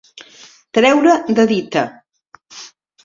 [0.77, 1.85] Treure de dita.